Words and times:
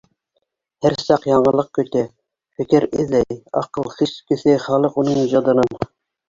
Һәр 0.85 0.93
саҡ 1.01 1.27
яңылыҡ 1.31 1.69
көтә, 1.79 2.01
фекер 2.61 2.87
эҙләй, 3.03 3.37
аҡыл-хис 3.63 4.15
көҫәй 4.33 4.59
халыҡ 4.65 4.99
уның 5.05 5.23
ижадынан. 5.27 5.81